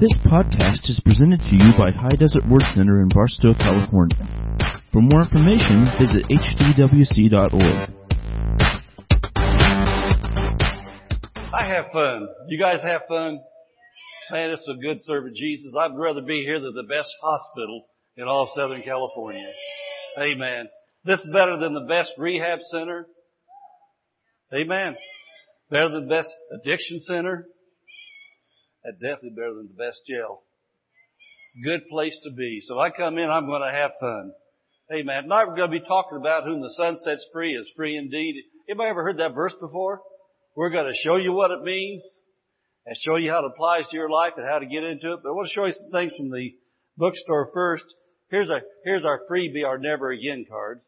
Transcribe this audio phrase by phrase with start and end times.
[0.00, 4.14] This podcast is presented to you by High Desert Word Center in Barstow, California.
[4.92, 7.90] For more information, visit hdwc.org.
[11.52, 12.28] I have fun.
[12.46, 13.40] You guys have fun?
[14.30, 15.74] Man, it's a good servant, Jesus.
[15.76, 17.86] I'd rather be here than the best hospital
[18.16, 19.50] in all of Southern California.
[20.16, 20.68] Amen.
[21.06, 23.08] This is better than the best rehab center.
[24.54, 24.94] Amen.
[25.72, 27.48] Better than the best addiction center.
[28.88, 30.40] And definitely better than the best jail.
[31.62, 32.62] Good place to be.
[32.64, 34.32] So if I come in, I'm going to have fun.
[34.90, 35.24] Amen.
[35.24, 38.40] Tonight we're going to be talking about whom the sun sets free is free indeed.
[38.66, 40.00] Anybody ever heard that verse before?
[40.56, 42.02] We're going to show you what it means
[42.86, 45.20] and show you how it applies to your life and how to get into it.
[45.22, 46.56] But I want to show you some things from the
[46.96, 47.84] bookstore first.
[48.30, 50.80] Here's our, here's our freebie, our never again cards.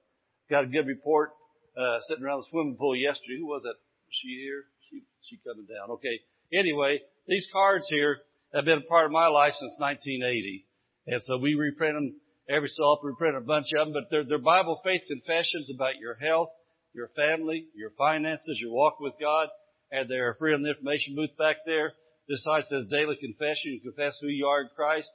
[0.48, 1.32] Got a good report,
[1.76, 3.36] uh, sitting around the swimming pool yesterday.
[3.40, 3.76] Who was that?
[3.76, 4.64] Was she here?
[4.88, 5.90] She, she coming down.
[6.00, 6.20] Okay.
[6.50, 8.18] Anyway, these cards here
[8.54, 10.66] have been a part of my life since 1980.
[11.06, 13.10] And so we reprint them every so often.
[13.10, 16.48] We print a bunch of them, but they're, they're Bible faith confessions about your health,
[16.92, 19.48] your family, your finances, your walk with God.
[19.92, 21.92] And they're free on the information booth back there.
[22.28, 23.72] This side says daily confession.
[23.72, 25.10] You confess who you are in Christ,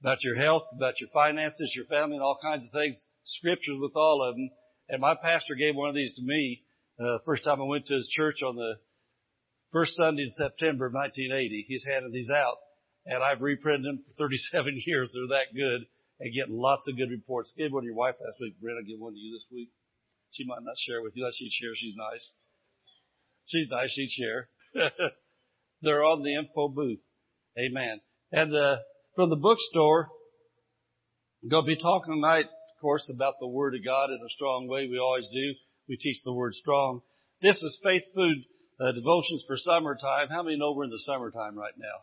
[0.00, 3.04] about your health, about your finances, your family, and all kinds of things.
[3.24, 4.50] Scriptures with all of them.
[4.88, 6.62] And my pastor gave one of these to me
[7.00, 8.74] uh, first time I went to his church on the
[9.72, 11.64] first Sunday in September of 1980.
[11.68, 12.56] He's handed these out,
[13.06, 15.10] and I've reprinted them for 37 years.
[15.14, 15.86] They're that good
[16.20, 17.52] and getting lots of good reports.
[17.56, 18.60] I gave one to your wife last week.
[18.60, 19.70] Brent, I'll give one to you this week.
[20.32, 21.24] She might not share with you.
[21.24, 21.74] Unless she'd share.
[21.74, 22.30] She's nice.
[23.46, 23.90] She's nice.
[23.90, 24.48] She'd share.
[25.82, 27.00] They're on the info booth.
[27.58, 28.00] Amen.
[28.30, 28.76] And uh,
[29.16, 30.08] from the bookstore,
[31.42, 34.30] I'm going to be talking tonight, of course, about the Word of God in a
[34.30, 34.86] strong way.
[34.88, 35.54] We always do.
[35.88, 37.00] We teach the Word strong.
[37.42, 38.44] This is Faith Food
[38.80, 40.28] uh, Devotions for Summertime.
[40.30, 42.00] How many know we're in the summertime right now?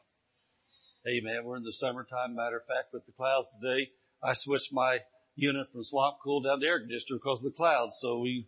[1.09, 1.43] Amen.
[1.43, 2.35] We're in the summertime.
[2.35, 3.89] Matter of fact, with the clouds today,
[4.23, 4.99] I switched my
[5.35, 7.97] unit from swamp cool down to air conditioner because of the clouds.
[8.01, 8.47] So we,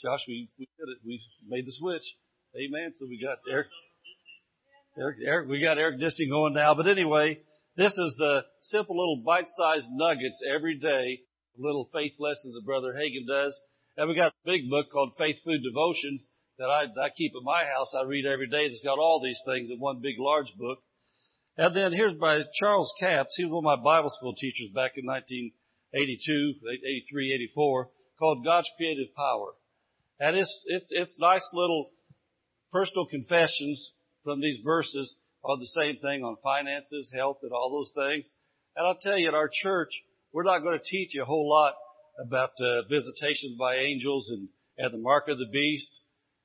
[0.00, 0.98] Josh, we, we did it.
[1.04, 2.04] We made the switch.
[2.54, 2.92] Amen.
[2.94, 3.66] So we got air,
[4.96, 6.74] air, air we got air conditioning going now.
[6.74, 7.40] But anyway,
[7.76, 11.20] this is a simple little bite-sized nuggets every day,
[11.58, 13.58] little faith lessons that Brother Hagin does.
[13.96, 16.28] And we got a big book called Faith Food Devotions
[16.58, 17.94] that I, I keep at my house.
[17.98, 18.66] I read every day.
[18.66, 20.78] It's got all these things in one big large book.
[21.56, 23.34] And then here's by Charles Capps.
[23.36, 27.88] He was one of my Bible school teachers back in 1982, 83, 84,
[28.18, 29.54] called God's Creative Power.
[30.20, 31.90] And it's, it's, it's nice little
[32.72, 37.92] personal confessions from these verses on the same thing on finances, health, and all those
[37.94, 38.32] things.
[38.76, 39.90] And I'll tell you, at our church,
[40.32, 41.74] we're not going to teach you a whole lot
[42.24, 44.48] about uh, visitations by angels and,
[44.78, 45.90] and the mark of the beast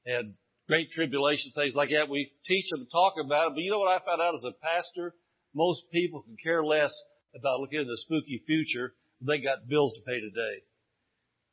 [0.06, 0.34] and
[0.68, 2.10] great tribulation, things like that.
[2.10, 3.54] We teach them to talk about it.
[3.56, 5.16] But you know what I found out as a pastor?
[5.54, 6.94] Most people can care less
[7.36, 8.94] about looking at the spooky future.
[9.22, 10.64] They got bills to pay today.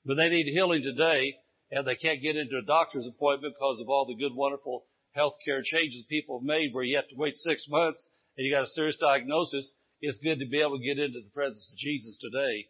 [0.04, 1.34] But they need healing today
[1.70, 5.34] and they can't get into a doctor's appointment because of all the good, wonderful health
[5.44, 7.98] care changes people have made where you have to wait six months
[8.36, 9.68] and you got a serious diagnosis.
[10.00, 12.68] It's good to be able to get into the presence of Jesus today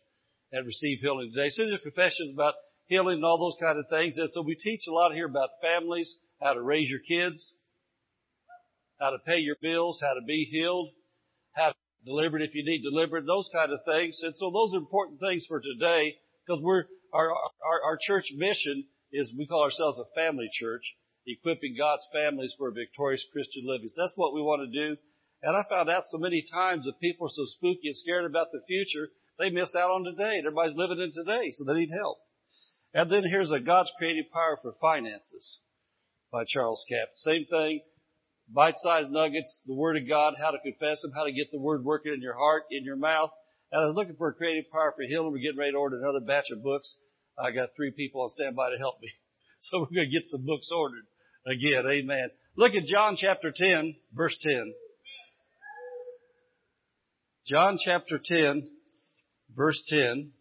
[0.53, 1.51] and receive healing today.
[1.51, 2.55] So there's confessions about
[2.87, 4.17] healing and all those kind of things.
[4.17, 7.55] And so we teach a lot here about families, how to raise your kids,
[9.01, 10.91] how to pay your bills, how to be healed,
[11.53, 14.19] how to deliver it if you need delivered, those kind of things.
[14.23, 18.85] And so those are important things for today because we're, our, our, our church mission
[19.13, 20.83] is we call ourselves a family church,
[21.27, 23.89] equipping God's families for a victorious Christian living.
[23.95, 24.97] So that's what we want to do.
[25.43, 28.49] And I found out so many times that people are so spooky and scared about
[28.53, 29.09] the future,
[29.39, 30.39] they miss out on today.
[30.39, 32.19] Everybody's living in today, so they need help.
[32.97, 35.61] And then here's a God's creative power for finances
[36.33, 37.23] by Charles Capps.
[37.23, 37.83] Same thing.
[38.49, 41.84] Bite-sized nuggets, the Word of God, how to confess Him, how to get the Word
[41.84, 43.29] working in your heart, in your mouth.
[43.71, 45.31] And I was looking for a creative power for healing.
[45.31, 46.97] We're getting ready to order another batch of books.
[47.39, 49.11] I got three people on standby to help me.
[49.59, 51.07] So we're going to get some books ordered
[51.47, 51.91] again.
[51.91, 52.28] Amen.
[52.57, 54.75] Look at John chapter 10, verse 10.
[57.47, 58.65] John chapter 10,
[59.57, 60.33] verse 10.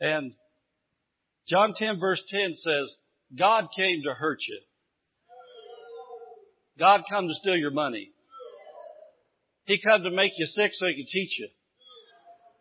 [0.00, 0.32] And
[1.46, 2.94] John 10 verse 10 says,
[3.36, 4.60] God came to hurt you.
[6.78, 8.10] God come to steal your money.
[9.64, 11.48] He come to make you sick so he can teach you.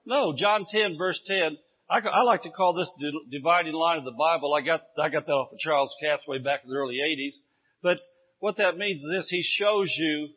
[0.06, 1.58] No, John 10 verse 10,
[1.90, 4.54] I, I like to call this the dividing line of the Bible.
[4.54, 7.36] I got, I got that off of Charles Capps way back in the early 80s.
[7.82, 8.00] But
[8.40, 10.30] what that means is this, he shows you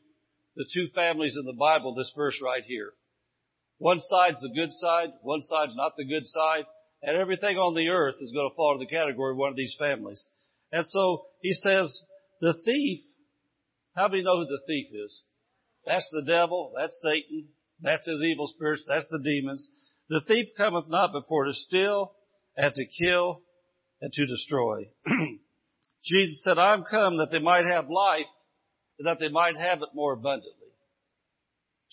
[0.57, 2.93] the two families in the Bible, this verse right here.
[3.79, 6.65] One side's the good side, one side's not the good side.
[7.03, 9.57] And everything on the earth is going to fall into the category of one of
[9.57, 10.27] these families.
[10.73, 12.03] And so he says,
[12.41, 13.01] the thief,
[13.95, 15.23] how many know who the thief is?
[15.87, 17.49] That's the devil, that's Satan,
[17.81, 19.69] that's his evil spirits, that's the demons.
[20.09, 22.13] The thief cometh not before to steal
[22.57, 23.43] and to kill
[24.01, 24.81] and to destroy.
[26.05, 28.27] Jesus said, I'm come that they might have life
[28.99, 30.53] and that they might have it more abundantly.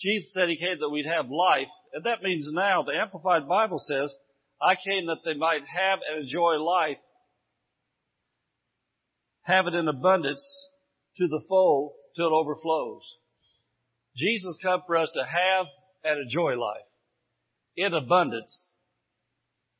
[0.00, 3.78] Jesus said he came that we'd have life, and that means now, the Amplified Bible
[3.78, 4.14] says,
[4.60, 6.98] I came that they might have and enjoy life,
[9.42, 10.44] have it in abundance
[11.16, 13.02] to the full till it overflows.
[14.16, 15.66] Jesus come for us to have
[16.04, 16.86] and enjoy life
[17.76, 18.72] in abundance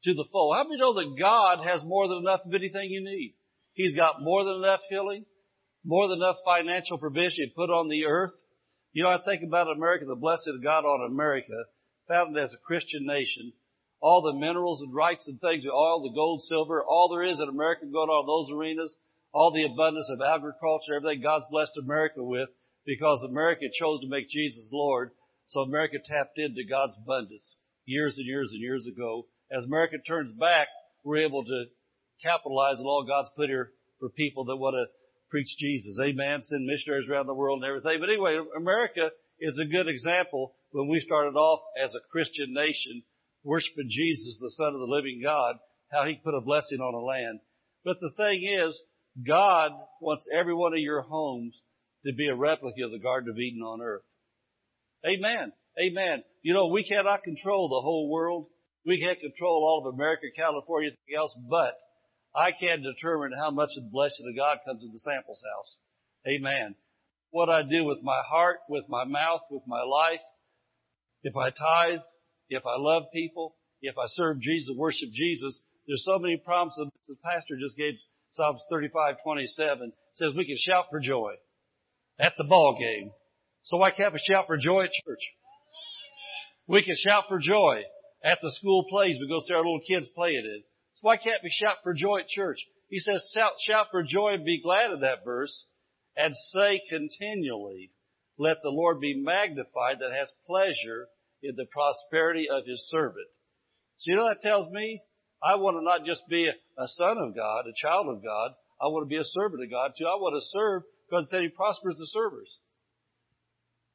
[0.04, 0.54] to the full.
[0.54, 3.34] How many know that God has more than enough of anything you need?
[3.72, 5.24] He's got more than enough healing,
[5.84, 8.32] more than enough financial provision put on the earth.
[8.92, 11.64] You know, I think about America, the blessing of God on America,
[12.06, 13.52] founded as a Christian nation.
[14.00, 17.48] All the minerals and rights and things, oil, the gold, silver, all there is in
[17.48, 18.96] America going on in those arenas,
[19.32, 22.48] all the abundance of agriculture, everything God's blessed America with,
[22.86, 25.10] because America chose to make Jesus Lord.
[25.46, 29.26] So America tapped into God's abundance years and years and years ago.
[29.50, 30.68] As America turns back,
[31.04, 31.64] we're able to
[32.22, 34.86] capitalize on all God's put here for people that want to
[35.30, 35.98] preach Jesus.
[36.00, 36.40] Amen.
[36.42, 38.00] Send missionaries around the world and everything.
[38.00, 39.10] But anyway, America
[39.40, 43.02] is a good example when we started off as a Christian nation,
[43.48, 45.56] worshiping Jesus, the Son of the living God,
[45.90, 47.40] how He put a blessing on a land.
[47.82, 48.78] But the thing is,
[49.26, 49.72] God
[50.02, 51.56] wants every one of your homes
[52.04, 54.04] to be a replica of the Garden of Eden on earth.
[55.06, 55.52] Amen.
[55.80, 56.22] Amen.
[56.42, 58.46] You know, we cannot control the whole world.
[58.84, 61.72] We can't control all of America, California, anything else, but
[62.36, 65.78] I can determine how much of the blessing of God comes in the samples house.
[66.28, 66.74] Amen.
[67.30, 70.20] What I do with my heart, with my mouth, with my life,
[71.22, 72.04] if I tithe,
[72.48, 76.88] if I love people, if I serve Jesus, worship Jesus, there's so many promises.
[77.06, 77.94] The pastor just gave
[78.30, 81.34] Psalms 35:27 says we can shout for joy
[82.18, 83.12] at the ball game.
[83.62, 85.20] So why can't we shout for joy at church?
[86.66, 87.82] We can shout for joy
[88.22, 90.64] at the school plays we go see our little kids playing it.
[90.94, 92.58] So why can't we shout for joy at church?
[92.88, 95.64] He says shout, shout for joy and be glad of that verse
[96.16, 97.92] and say continually,
[98.38, 101.08] let the Lord be magnified that has pleasure
[101.42, 103.28] in the prosperity of his servant.
[103.98, 105.02] So you know that tells me?
[105.42, 108.50] I want to not just be a, son of God, a child of God.
[108.80, 110.06] I want to be a servant of God too.
[110.06, 112.50] I want to serve because it said he prospers the servers.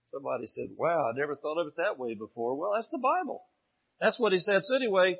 [0.07, 2.56] Somebody said, wow, I never thought of it that way before.
[2.56, 3.44] Well, that's the Bible.
[4.00, 4.62] That's what he said.
[4.63, 5.18] So anyway,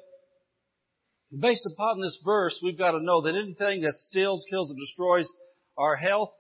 [1.38, 5.28] based upon this verse, we've got to know that anything that steals, kills, and destroys
[5.78, 6.34] our health,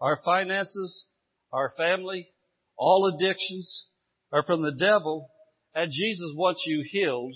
[0.00, 1.06] our finances,
[1.52, 2.28] our family,
[2.76, 3.91] all addictions
[4.32, 5.30] are from the devil,
[5.74, 7.34] and Jesus wants you healed.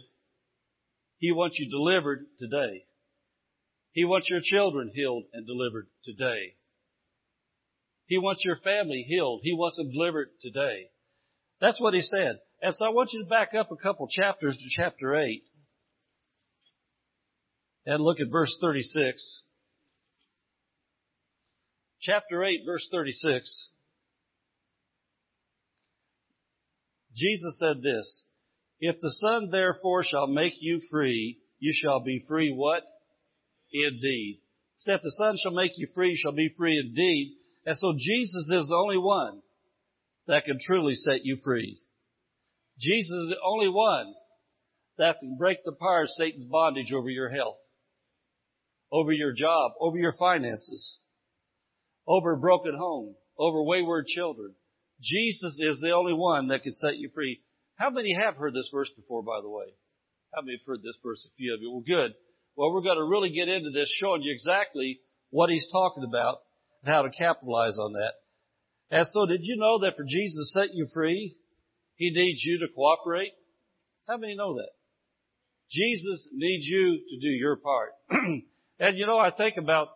[1.19, 2.85] He wants you delivered today.
[3.93, 6.55] He wants your children healed and delivered today.
[8.07, 9.41] He wants your family healed.
[9.43, 10.91] He wants them delivered today.
[11.61, 12.39] That's what he said.
[12.63, 15.43] And so I want you to back up a couple chapters to chapter 8
[17.87, 19.45] and look at verse 36.
[22.01, 23.73] Chapter 8 verse 36.
[27.17, 28.25] Jesus said this,
[28.79, 32.83] If the Son therefore shall make you free, you shall be free what?
[33.73, 34.41] Indeed.
[34.79, 37.37] Say, if the Son shall make you free, you shall be free indeed.
[37.65, 39.41] And so Jesus is the only one
[40.27, 41.79] that can truly set you free.
[42.79, 44.13] Jesus is the only one
[44.99, 47.57] that can break the power of Satan's bondage over your health,
[48.93, 50.99] over your job, over your finances,
[52.07, 54.55] over a broken home, over wayward children.
[55.03, 57.41] Jesus is the only one that can set you free.
[57.77, 59.67] How many have heard this verse before, by the way?
[60.35, 61.23] How many have heard this verse?
[61.27, 61.71] A few of you.
[61.71, 62.15] Well, good.
[62.57, 65.01] Well, we're going to really get into this, showing you exactly
[65.31, 66.39] what he's talking about
[66.83, 68.15] and how to capitalize on that.
[68.91, 71.37] And so did you know that for Jesus to set you free,
[71.97, 73.33] He needs you to cooperate?
[74.09, 74.71] How many know that?
[75.71, 77.91] Jesus needs you to do your part.
[78.11, 79.89] and you know, I think about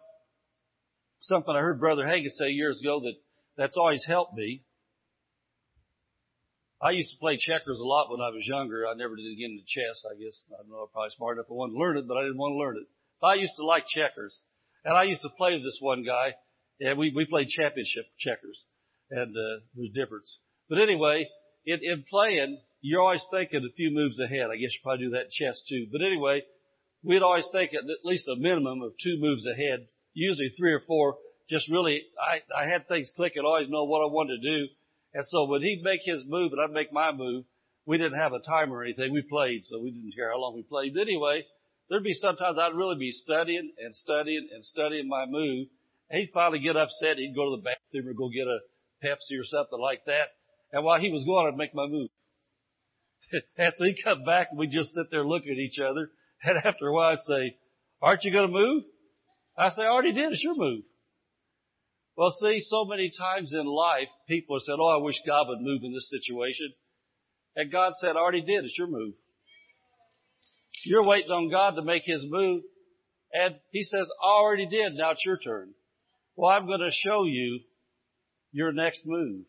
[1.20, 3.14] something I heard Brother Hagin say years ago that
[3.56, 4.64] that's always helped me.
[6.82, 8.88] I used to play checkers a lot when I was younger.
[8.88, 10.42] I never did get into chess, I guess.
[10.48, 12.38] I don't know, I'm probably smart enough I wanted to learn it, but I didn't
[12.38, 12.88] want to learn it.
[13.20, 14.40] But I used to like checkers.
[14.84, 16.32] And I used to play with this one guy
[16.80, 18.58] yeah, we, we played championship checkers
[19.10, 20.38] and, uh, there's difference.
[20.68, 21.28] But anyway,
[21.66, 24.48] in, in playing, you're always thinking a few moves ahead.
[24.50, 25.86] I guess you probably do that in chess too.
[25.92, 26.42] But anyway,
[27.04, 31.16] we'd always think at least a minimum of two moves ahead, usually three or four.
[31.50, 34.66] Just really, I, I had things clicking, always know what I wanted to do.
[35.12, 37.44] And so when he'd make his move and I'd make my move,
[37.86, 39.12] we didn't have a timer or anything.
[39.12, 40.94] We played, so we didn't care how long we played.
[40.94, 41.42] But anyway,
[41.88, 45.68] there'd be sometimes I'd really be studying and studying and studying my move.
[46.10, 47.18] He'd finally get upset.
[47.18, 48.58] He'd go to the bathroom or go get a
[49.04, 50.28] Pepsi or something like that.
[50.72, 52.10] And while he was going, I'd make my move.
[53.56, 56.10] and so he'd come back and we'd just sit there looking at each other.
[56.42, 57.56] And after a while I'd say,
[58.00, 58.84] aren't you going to move?
[59.58, 60.32] I say, I already did.
[60.32, 60.84] It's your move.
[62.16, 65.60] Well, see, so many times in life, people have said, oh, I wish God would
[65.60, 66.72] move in this situation.
[67.56, 68.64] And God said, I already did.
[68.64, 69.14] It's your move.
[70.84, 72.62] You're waiting on God to make His move.
[73.32, 74.94] And He says, I already did.
[74.94, 75.70] Now it's your turn.
[76.36, 77.60] Well, I'm going to show you
[78.52, 79.44] your next move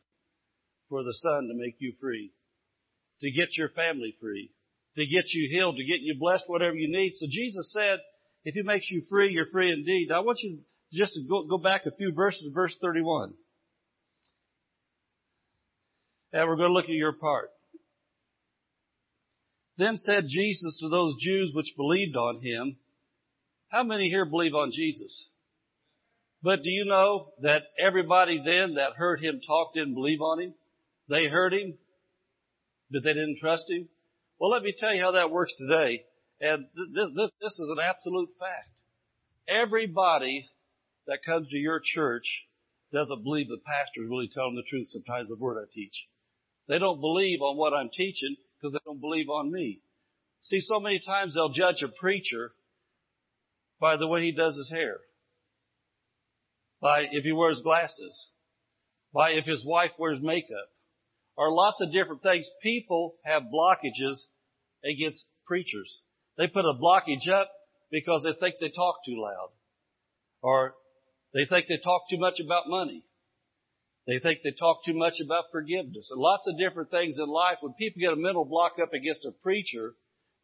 [0.89, 2.31] for the Son to make you free,
[3.21, 4.51] to get your family free,
[4.95, 7.13] to get you healed, to get you blessed, whatever you need.
[7.15, 7.99] So Jesus said,
[8.43, 10.07] if He makes you free, you're free indeed.
[10.09, 10.59] Now I want you
[10.93, 13.33] just to go, go back a few verses, verse 31.
[16.33, 17.49] And we're going to look at your part.
[19.77, 22.77] Then said Jesus to those Jews which believed on him,
[23.69, 25.27] how many here believe on Jesus?
[26.43, 30.53] But do you know that everybody then that heard him talk didn't believe on him?
[31.09, 31.75] They heard him,
[32.89, 33.87] but they didn't trust him.
[34.39, 36.03] Well, let me tell you how that works today.
[36.41, 38.67] And th- th- this is an absolute fact.
[39.47, 40.49] Everybody
[41.05, 42.47] that comes to your church
[42.91, 46.07] doesn't believe the pastor is really telling the truth sometimes the word I teach.
[46.67, 49.81] They don't believe on what I'm teaching because they don't believe on me.
[50.41, 52.53] See, so many times they'll judge a preacher
[53.79, 54.97] by the way he does his hair,
[56.81, 58.29] by if he wears glasses,
[59.13, 60.69] by if his wife wears makeup,
[61.37, 62.47] or lots of different things.
[62.63, 64.23] People have blockages
[64.83, 66.01] against preachers.
[66.41, 67.51] They put a blockage up
[67.91, 69.49] because they think they talk too loud,
[70.41, 70.73] or
[71.35, 73.03] they think they talk too much about money.
[74.07, 77.57] They think they talk too much about forgiveness and lots of different things in life.
[77.61, 79.93] When people get a mental block up against a preacher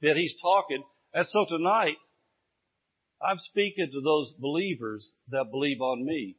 [0.03, 0.83] that he's talking,
[1.15, 1.97] and so tonight,
[3.19, 6.35] I'm speaking to those believers that believe on me.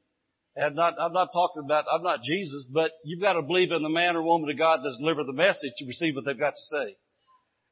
[0.55, 3.83] And not, I'm not talking about, I'm not Jesus, but you've got to believe in
[3.83, 6.55] the man or woman of God that's delivered the message to receive what they've got
[6.55, 6.97] to say.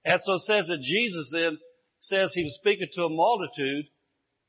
[0.05, 1.59] And so it says that Jesus then
[2.01, 3.87] says he was speaking to a multitude,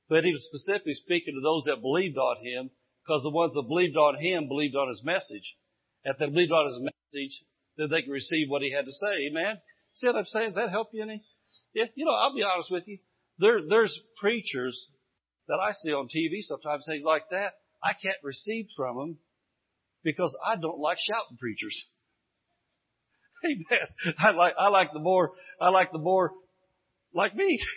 [0.09, 2.69] but he was specifically speaking to those that believed on him
[3.03, 5.55] because the ones that believed on him believed on his message.
[6.03, 7.43] If they believed on his message,
[7.77, 9.27] then they could receive what he had to say.
[9.29, 9.57] Amen.
[9.93, 10.47] See what I'm saying?
[10.47, 11.23] Does that help you any?
[11.73, 12.99] Yeah, you know, I'll be honest with you.
[13.39, 14.89] There, there's preachers
[15.47, 17.53] that I see on TV sometimes, things like that.
[17.83, 19.17] I can't receive from them
[20.03, 21.87] because I don't like shouting preachers.
[23.45, 24.15] Amen.
[24.19, 26.31] I like, I like the more, I like the more
[27.13, 27.59] like me.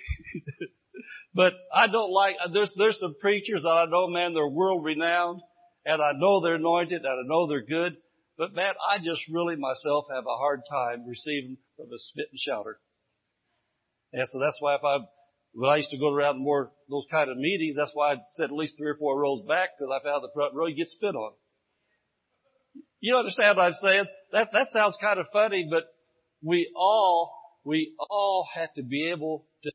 [1.35, 5.41] But I don't like, there's, there's some preachers that I know, man, they're world renowned
[5.85, 7.97] and I know they're anointed and I know they're good.
[8.37, 12.41] But man, I just really myself have a hard time receiving from a spit and
[12.41, 12.81] shouter.
[14.13, 14.99] And so that's why if I,
[15.53, 18.45] when I used to go around more those kind of meetings, that's why I sit
[18.45, 20.89] at least three or four rows back because I found the front row you get
[20.89, 21.33] spit on.
[23.01, 24.05] You understand what I'm saying?
[24.33, 25.85] That that sounds kind of funny, but
[26.43, 29.71] we all we all have to be able to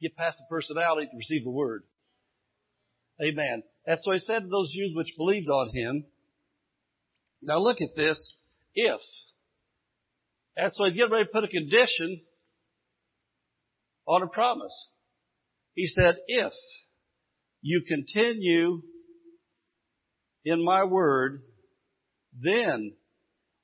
[0.00, 1.82] get past the personality to receive the word.
[3.22, 3.62] Amen.
[3.86, 6.04] And so he said to those Jews which believed on him,
[7.42, 8.34] now look at this,
[8.74, 9.00] if.
[10.56, 12.20] And so he's getting ready to put a condition
[14.06, 14.88] on a promise.
[15.74, 16.52] He said, if
[17.62, 18.82] you continue
[20.44, 21.42] in my word,
[22.40, 22.94] then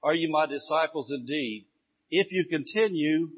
[0.02, 1.66] are you my disciples indeed.
[2.16, 3.28] If you continue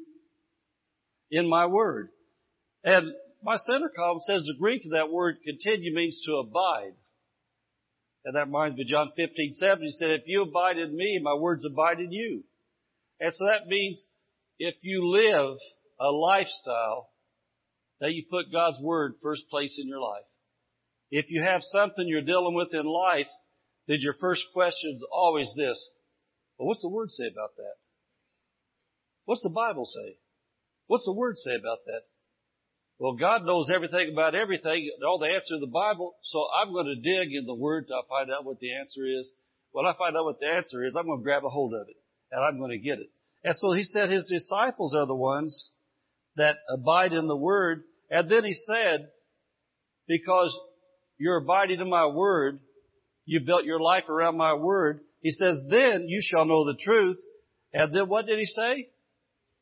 [1.31, 2.09] in my word.
[2.83, 3.11] And
[3.43, 6.93] my center column says the Greek of that word continue means to abide.
[8.25, 9.83] And that reminds me of John 15, 7.
[9.83, 12.43] He said, if you abide in me, my words abide in you.
[13.19, 14.03] And so that means
[14.59, 15.57] if you live
[15.99, 17.09] a lifestyle
[17.99, 20.25] that you put God's word first place in your life.
[21.09, 23.27] If you have something you're dealing with in life,
[23.87, 25.89] then your first question is always this.
[26.57, 27.86] Well, what's the word say about that?
[29.27, 30.15] What's the Bible say?
[30.87, 32.07] What's the word say about that?
[32.97, 36.87] Well, God knows everything about everything, all the answer in the Bible, so I'm going
[36.87, 39.29] to dig in the Word to find out what the answer is.
[39.71, 41.89] When I find out what the answer is, I'm going to grab a hold of
[41.89, 41.97] it,
[42.31, 43.11] and I'm going to get it.
[43.43, 45.71] And so he said his disciples are the ones
[46.37, 47.83] that abide in the Word.
[48.09, 49.09] And then he said,
[50.07, 50.57] because
[51.17, 52.61] you're abiding in my Word,
[53.25, 57.17] you built your life around my Word, he says, then you shall know the truth.
[57.73, 58.87] And then what did he say?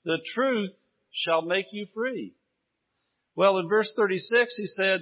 [0.06, 0.72] The truth
[1.12, 2.34] shall make you free.
[3.36, 5.02] Well, in verse 36, he said,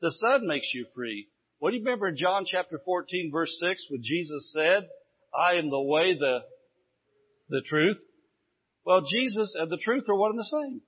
[0.00, 1.28] the Son makes you free.
[1.58, 4.86] What do you remember in John chapter 14 verse 6 when Jesus said,
[5.34, 6.40] I am the way, the,
[7.48, 7.96] the truth?
[8.84, 10.82] Well, Jesus and the truth are one and the same.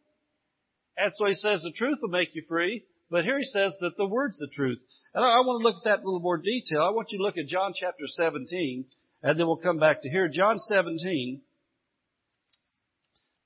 [0.98, 2.84] And so he says the truth will make you free.
[3.10, 4.78] But here he says that the word's the truth.
[5.14, 6.82] And I, I want to look at that in a little more detail.
[6.82, 8.84] I want you to look at John chapter 17,
[9.22, 10.28] and then we'll come back to here.
[10.28, 11.40] John 17,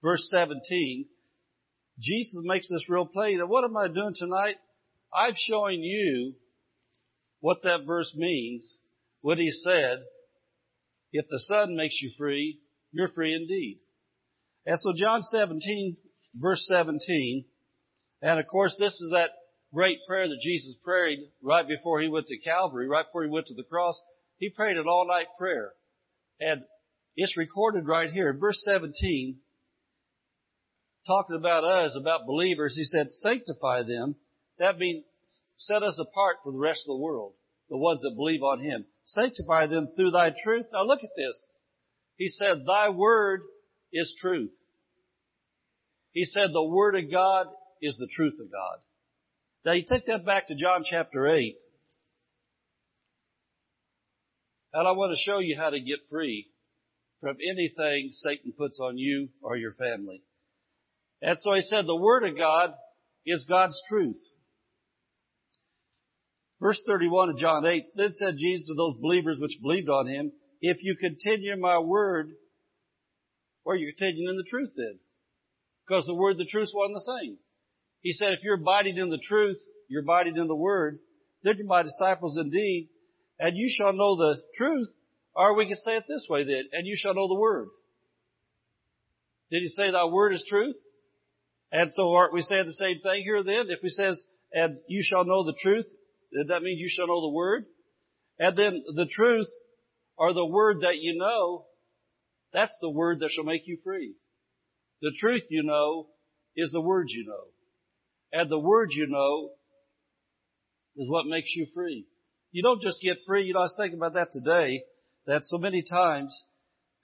[0.02, 1.06] verse 17.
[1.98, 3.38] Jesus makes this real plain.
[3.38, 4.56] Now, what am I doing tonight?
[5.12, 6.34] I'm showing you
[7.40, 8.74] what that verse means,
[9.20, 9.98] what he said.
[11.12, 12.60] If the Son makes you free,
[12.92, 13.80] you're free indeed.
[14.66, 15.96] And so John 17,
[16.40, 17.44] verse 17,
[18.22, 19.30] and of course this is that
[19.74, 23.46] great prayer that Jesus prayed right before he went to Calvary, right before he went
[23.46, 24.00] to the cross.
[24.38, 25.72] He prayed an all night prayer.
[26.40, 26.62] And
[27.16, 28.36] it's recorded right here.
[28.38, 29.38] Verse 17,
[31.06, 34.16] talking about us, about believers, he said, sanctify them.
[34.58, 35.04] That means
[35.56, 37.34] set us apart from the rest of the world,
[37.68, 38.84] the ones that believe on him.
[39.04, 40.66] Sanctify them through thy truth.
[40.72, 41.44] Now look at this.
[42.16, 43.42] He said, thy word
[43.92, 44.52] is truth.
[46.12, 47.46] He said the word of God
[47.80, 48.78] is the truth of God.
[49.64, 51.56] Now you take that back to John chapter 8.
[54.72, 56.48] And I want to show you how to get free
[57.20, 60.22] from anything Satan puts on you or your family.
[61.22, 62.70] And so he said the Word of God
[63.26, 64.16] is God's truth.
[66.60, 70.32] Verse 31 of John 8, then said Jesus to those believers which believed on him,
[70.60, 72.30] if you continue my word,
[73.64, 74.98] or you continuing in the truth then.
[75.86, 77.38] Because the word, the truth, one the same.
[78.02, 79.58] He said, if you're abiding in the truth,
[79.88, 80.98] you're abiding in the word,
[81.42, 82.88] then you're my disciples indeed,
[83.38, 84.88] and you shall know the truth,
[85.34, 87.68] or we can say it this way then, and you shall know the word.
[89.50, 90.76] Did he say thy word is truth?
[91.72, 93.66] And so aren't we saying the same thing here then?
[93.68, 94.22] If he says,
[94.52, 95.86] and you shall know the truth,
[96.48, 97.64] that means you shall know the word.
[98.38, 99.46] And then the truth,
[100.16, 101.66] or the word that you know,
[102.52, 104.14] that's the word that shall make you free.
[105.02, 106.08] The truth you know
[106.56, 107.44] is the words you know.
[108.32, 109.50] And the word you know
[110.96, 112.06] is what makes you free.
[112.52, 113.44] You don't just get free.
[113.44, 114.82] You know, I was thinking about that today,
[115.26, 116.34] that so many times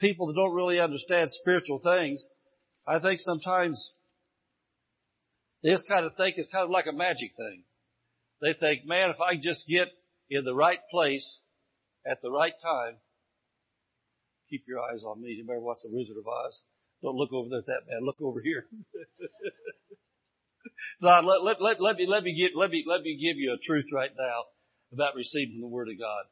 [0.00, 2.26] people that don't really understand spiritual things,
[2.86, 3.92] I think sometimes
[5.70, 7.62] just kind of think it's kind of like a magic thing.
[8.40, 9.88] They think, man, if I just get
[10.30, 11.40] in the right place
[12.06, 12.96] at the right time,
[14.50, 15.38] keep your eyes on me.
[15.38, 16.60] Anybody watch The Wizard of Oz?
[17.02, 18.04] Don't look over there at that man.
[18.04, 18.66] Look over here.
[21.00, 23.52] now, let, let, let, let, me, let, me give, let, me, let me give you
[23.52, 24.44] a truth right now
[24.92, 26.24] about receiving the Word of God.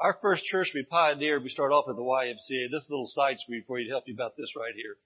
[0.00, 2.70] Our first church we pioneered, we start off at the YMCA.
[2.72, 4.96] This little side screen for you to help you about this right here.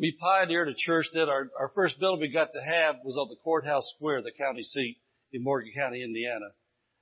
[0.00, 3.28] We pioneered a church that our, our first building we got to have was on
[3.28, 4.96] the courthouse square, the county seat
[5.30, 6.46] in Morgan County, Indiana.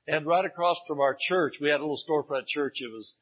[0.09, 2.79] And right across from our church, we had a little storefront church.
[2.81, 3.15] It was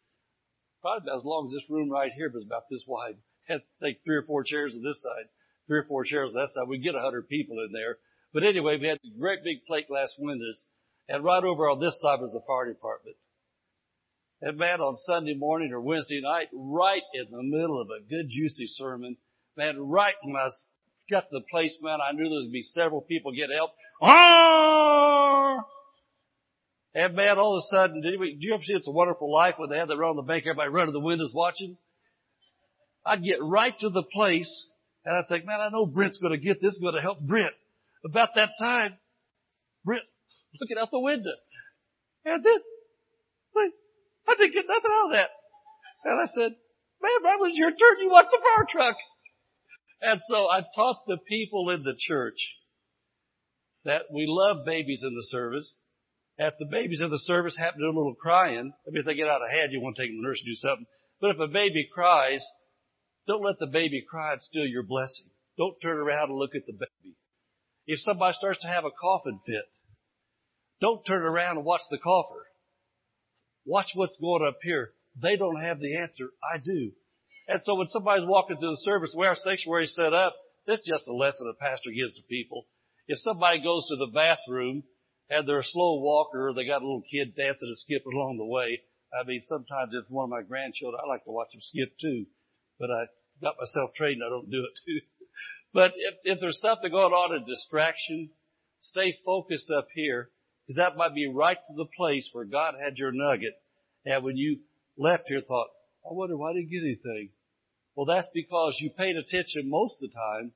[0.81, 3.17] probably about as long as this room right here, but it was about this wide.
[3.47, 5.29] Had like three or four chairs on this side,
[5.67, 6.69] three or four chairs on that side.
[6.69, 7.99] We'd get a hundred people in there.
[8.33, 10.65] But anyway, we had great big plate glass windows
[11.09, 13.17] and right over on this side was the fire department.
[14.41, 18.29] And man, on Sunday morning or Wednesday night, right in the middle of a good
[18.29, 19.17] juicy sermon,
[19.57, 20.49] man, right when I
[21.11, 23.71] got to the place, man, I knew there would be several people get help.
[24.03, 25.57] Ah!
[26.95, 29.55] And man, all of a sudden, did do you ever see It's a Wonderful Life
[29.59, 31.77] when they had the run on the bank, everybody running the windows watching?
[33.05, 34.67] I'd get right to the place,
[35.05, 37.55] and I'd think, man, I know Brent's going to get this, going to help Brent.
[38.05, 38.95] About that time,
[39.85, 40.03] Brent
[40.61, 41.37] looking out the window.
[42.25, 42.59] And then,
[44.29, 45.31] I didn't get nothing out of that.
[46.05, 46.57] And I said,
[47.01, 48.01] man, that was your turn.
[48.01, 48.97] You watched the fire truck.
[50.01, 52.39] And so I taught the people in the church
[53.85, 55.77] that we love babies in the service.
[56.39, 59.07] If the babies in the service happen to do a little crying, I mean, if
[59.07, 60.55] they get out of hand, you want to take them to the nurse to do
[60.57, 60.87] something.
[61.21, 62.45] But if a baby cries,
[63.27, 65.31] don't let the baby cry and steal your blessing.
[65.57, 67.17] Don't turn around and look at the baby.
[67.87, 69.65] If somebody starts to have a coughing fit,
[70.81, 72.45] don't turn around and watch the cougher.
[73.65, 74.91] Watch what's going up here.
[75.21, 76.29] They don't have the answer.
[76.43, 76.93] I do.
[77.49, 80.35] And so when somebody's walking through the service, where our sanctuary is set up,
[80.67, 82.67] this is just a lesson the pastor gives to people.
[83.07, 84.83] If somebody goes to the bathroom
[85.31, 88.39] and they're a slow walker or they got a little kid dancing and skipping along
[88.39, 88.83] the way,
[89.15, 92.27] I mean, sometimes if one of my grandchildren, I like to watch them skip too,
[92.81, 93.07] but I
[93.41, 95.01] got myself trained, I don't do it too.
[95.73, 98.31] but if, if there's something going on, a distraction,
[98.81, 100.31] stay focused up here
[100.67, 103.55] because that might be right to the place where God had your nugget.
[104.05, 104.59] And when you
[104.99, 105.69] left here thought,
[106.05, 107.31] I wonder why I didn't get anything.
[107.97, 110.53] Well, that's because you paid attention most of the time,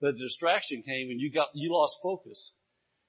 [0.00, 2.52] but the distraction came and you got, you lost focus.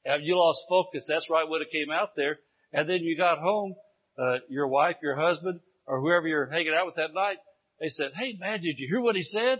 [0.05, 2.39] And you lost focus, that's right when it came out there.
[2.71, 3.75] And then you got home,
[4.17, 7.37] uh, your wife, your husband, or whoever you're hanging out with that night,
[7.79, 9.59] they said, Hey man, did you hear what he said?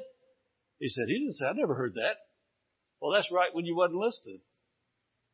[0.79, 2.17] He said, he didn't say, I never heard that.
[2.99, 4.39] Well, that's right when you wasn't listening.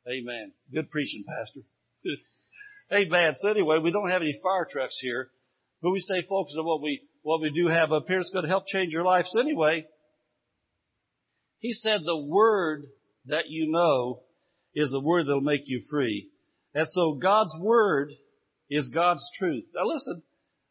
[0.08, 0.52] Amen.
[0.74, 1.62] Good preaching, Pastor.
[2.94, 3.34] Amen.
[3.38, 5.30] So anyway, we don't have any fire trucks here,
[5.82, 8.20] but we stay focused on what we, what we do have up here.
[8.20, 9.26] It's going to help change your life.
[9.28, 9.86] So anyway,
[11.60, 12.86] he said the word
[13.26, 14.22] that you know
[14.74, 16.30] is the word that'll make you free.
[16.74, 18.12] And so God's word
[18.70, 19.66] is God's truth.
[19.76, 20.22] Now listen,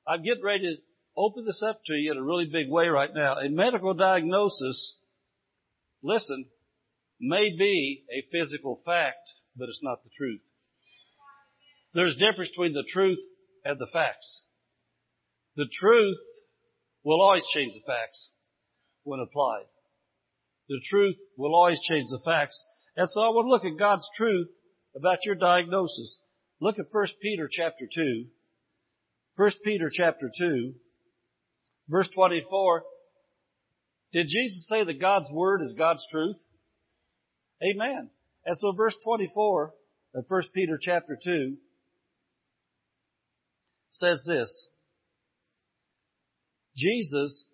[0.06, 0.76] I'm getting ready to
[1.16, 3.34] open this up to you in a really big way right now.
[3.34, 4.98] A medical diagnosis,
[6.02, 6.46] listen,
[7.20, 10.42] may be a physical fact, but it's not the truth.
[11.92, 13.18] There's a difference between the truth
[13.64, 14.42] and the facts.
[15.56, 16.18] The truth
[17.08, 18.28] will always change the facts
[19.04, 19.64] when applied.
[20.68, 22.62] The truth will always change the facts.
[22.98, 24.48] And so I want to look at God's truth
[24.94, 26.20] about your diagnosis.
[26.60, 28.26] Look at 1 Peter chapter 2.
[29.36, 30.74] 1 Peter chapter 2,
[31.88, 32.82] verse 24.
[34.12, 36.36] Did Jesus say that God's Word is God's truth?
[37.62, 38.10] Amen.
[38.44, 39.72] And so verse 24
[40.14, 41.56] of 1 Peter chapter 2
[43.92, 44.68] says this.
[46.78, 47.46] Jesus,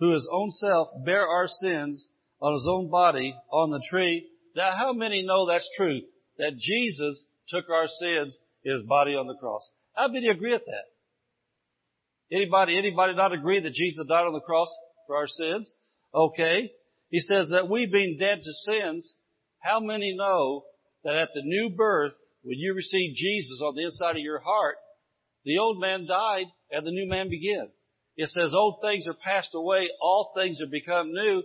[0.00, 2.08] who his own self bare our sins
[2.40, 4.26] on his own body on the tree.
[4.56, 6.04] Now how many know that's truth?
[6.38, 9.68] That Jesus took our sins in his body on the cross.
[9.94, 12.36] How many agree with that?
[12.36, 14.68] Anybody, anybody not agree that Jesus died on the cross
[15.06, 15.72] for our sins?
[16.14, 16.70] Okay.
[17.10, 19.14] He says that we being dead to sins,
[19.60, 20.64] how many know
[21.04, 24.76] that at the new birth, when you receive Jesus on the inside of your heart,
[25.44, 27.68] the old man died and the new man began.
[28.18, 31.44] It says old things are passed away, all things have become new.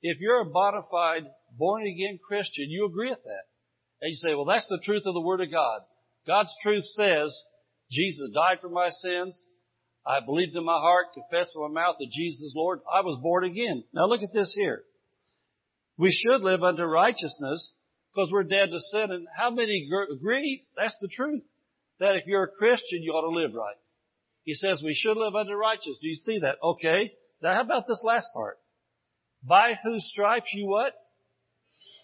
[0.00, 1.24] If you're a bona fide,
[1.58, 3.44] born again Christian, you agree with that.
[4.00, 5.82] And you say, well, that's the truth of the Word of God.
[6.26, 7.38] God's truth says,
[7.90, 9.44] Jesus died for my sins.
[10.06, 12.80] I believed in my heart, confessed with my mouth that Jesus is Lord.
[12.90, 13.84] I was born again.
[13.92, 14.84] Now look at this here.
[15.98, 17.72] We should live unto righteousness
[18.10, 19.10] because we're dead to sin.
[19.10, 20.64] And how many agree?
[20.78, 21.42] That's the truth.
[22.00, 23.76] That if you're a Christian, you ought to live right.
[24.44, 25.98] He says we should live under righteousness.
[26.00, 26.58] Do you see that?
[26.62, 27.12] Okay.
[27.42, 28.58] Now how about this last part?
[29.42, 30.92] By whose stripes you what?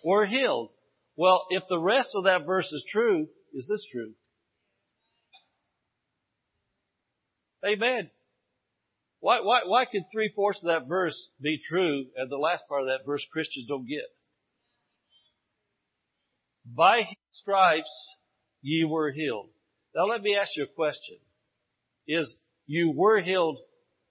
[0.04, 0.70] Were healed.
[1.16, 4.12] Well, if the rest of that verse is true, is this true?
[7.66, 8.10] Amen.
[9.20, 12.82] Why, why, why could three fourths of that verse be true and the last part
[12.82, 14.06] of that verse Christians don't get?
[16.64, 18.16] By his stripes
[18.62, 19.50] ye were healed.
[19.94, 21.18] Now let me ask you a question.
[22.10, 22.34] Is
[22.66, 23.58] you were healed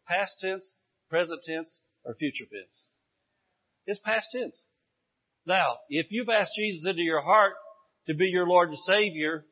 [0.08, 0.78] past tense,
[1.10, 2.88] present tense, or future tense?
[3.86, 4.58] It's past tense.
[5.46, 7.56] Now, if you've asked Jesus into your heart
[8.06, 9.46] to be your Lord and Savior,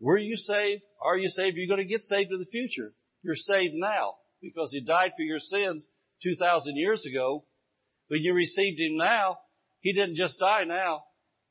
[0.00, 0.82] were you saved?
[1.02, 1.56] Are you saved?
[1.56, 2.92] You're going to get saved in the future.
[3.22, 5.88] You're saved now because He died for your sins
[6.24, 7.46] 2,000 years ago.
[8.10, 9.38] But you received Him now.
[9.80, 11.04] He didn't just die now.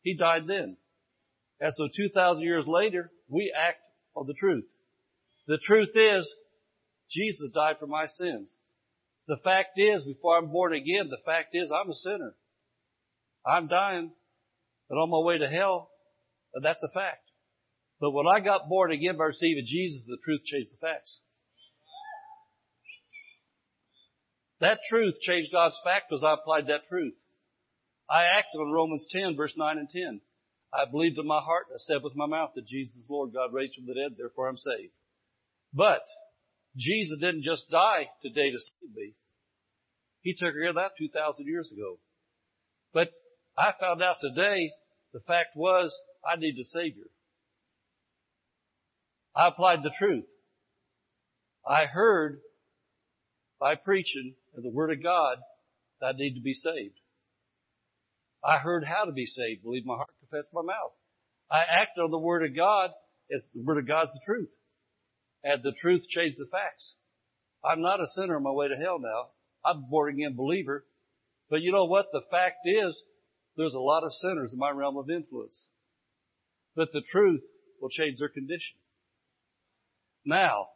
[0.04, 0.78] He died then.
[1.60, 3.80] And so 2,000 years later, we act
[4.16, 4.66] on the truth.
[5.48, 6.34] The truth is,
[7.10, 8.58] Jesus died for my sins.
[9.28, 12.36] The fact is, before I'm born again, the fact is I'm a sinner.
[13.46, 14.12] I'm dying
[14.90, 15.90] and on my way to hell.
[16.54, 17.22] And that's a fact.
[18.00, 21.22] But when I got born again by receiving Jesus, the truth changed the facts.
[24.62, 27.14] That truth changed God's fact because I applied that truth.
[28.10, 30.22] I acted on Romans 10 verse 9 and 10.
[30.74, 33.34] I believed in my heart, and I said with my mouth that Jesus is Lord,
[33.34, 34.92] God raised from the dead, therefore I'm saved.
[35.76, 36.02] But
[36.78, 39.14] Jesus didn't just die today to save me.
[40.22, 42.00] He took care of that 2,000 years ago.
[42.94, 43.10] But
[43.58, 44.72] I found out today
[45.14, 45.94] the fact was
[46.26, 47.06] I need a Savior.
[49.36, 50.26] I applied the truth.
[51.68, 52.40] I heard
[53.60, 55.38] by preaching the Word of God
[56.00, 57.00] that I need to be saved.
[58.44, 60.94] I heard how to be saved, believe my heart, confess my mouth.
[61.52, 62.92] I acted on the Word of God
[63.34, 64.52] as the Word of God's the truth.
[65.46, 66.96] And the truth changed the facts.
[67.64, 69.28] I'm not a sinner on my way to hell now.
[69.64, 70.86] I'm a born again believer.
[71.52, 72.08] But you know what?
[72.12, 73.00] The fact is,
[73.56, 75.68] there's a lot of sinners in my realm of influence.
[76.76, 77.42] But the truth
[77.80, 78.76] will change their condition.
[80.26, 80.70] Now,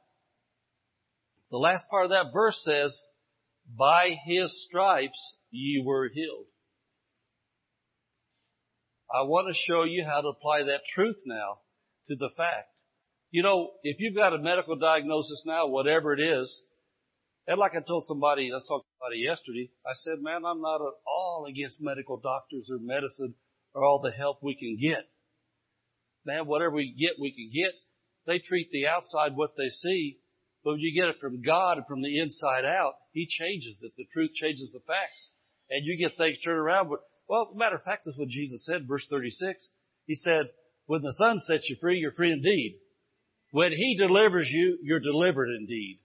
[1.50, 2.96] the last part of that verse says,
[3.76, 6.46] by his stripes ye were healed.
[9.12, 11.60] I want to show you how to apply that truth now
[12.08, 12.70] to the fact.
[13.32, 16.62] You know, if you've got a medical diagnosis now, whatever it is,
[17.48, 20.62] and like I told somebody, I was talking about it yesterday, I said, man, I'm
[20.62, 23.36] not at all against medical doctors or medicine
[23.74, 25.06] or all the help we can get.
[26.26, 27.74] Man, whatever we get, we can get.
[28.26, 30.18] They treat the outside what they see,
[30.64, 33.94] but when you get it from God and from the inside out, He changes it.
[33.96, 35.32] The truth changes the facts.
[35.70, 36.90] And you get things turned around.
[36.90, 39.70] But Well, matter of fact, that's what Jesus said, verse 36.
[40.06, 40.50] He said,
[40.88, 42.80] when the Son sets you free, you're free indeed.
[43.52, 46.00] When He delivers you, you're delivered indeed.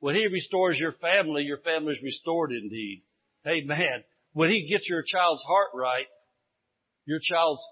[0.00, 3.02] When He restores your family, your family is restored indeed.
[3.46, 4.04] Amen.
[4.32, 6.06] When He gets your child's heart right,
[7.06, 7.62] your child's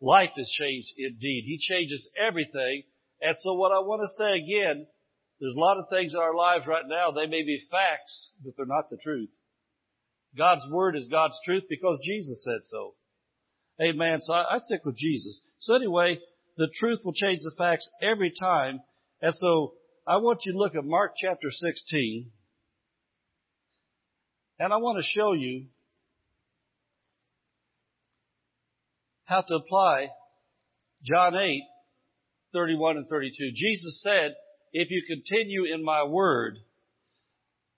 [0.00, 1.44] life is changed indeed.
[1.46, 2.82] He changes everything.
[3.20, 4.86] And so what I want to say again,
[5.40, 8.54] there's a lot of things in our lives right now, they may be facts, but
[8.56, 9.30] they're not the truth.
[10.36, 12.94] God's Word is God's truth because Jesus said so.
[13.80, 14.20] Amen.
[14.20, 15.40] So I, I stick with Jesus.
[15.60, 16.18] So anyway,
[16.56, 18.80] the truth will change the facts every time.
[19.20, 19.72] And so
[20.06, 22.30] I want you to look at Mark chapter 16.
[24.58, 25.66] And I want to show you
[29.26, 30.08] how to apply
[31.02, 31.62] John 8,
[32.52, 33.50] 31 and 32.
[33.54, 34.34] Jesus said,
[34.72, 36.58] if you continue in my word,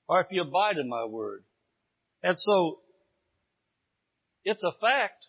[0.09, 1.45] or if you abide in my word.
[2.23, 2.79] And so,
[4.45, 5.27] it's a fact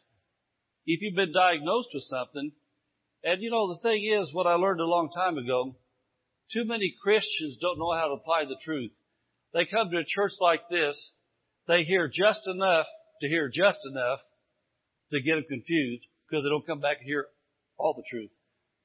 [0.85, 2.51] if you've been diagnosed with something.
[3.23, 5.75] And you know, the thing is, what I learned a long time ago,
[6.51, 8.91] too many Christians don't know how to apply the truth.
[9.53, 11.13] They come to a church like this,
[11.67, 12.87] they hear just enough
[13.21, 14.19] to hear just enough
[15.11, 17.27] to get them confused because they don't come back and hear
[17.77, 18.31] all the truth.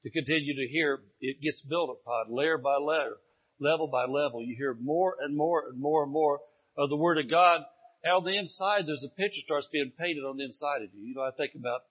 [0.03, 3.15] To continue to hear, it gets built upon layer by layer,
[3.59, 4.43] level by level.
[4.43, 6.39] You hear more and more and more and more
[6.77, 7.61] of the Word of God.
[8.03, 11.07] And on the inside, there's a picture starts being painted on the inside of you.
[11.07, 11.81] You know, I think about,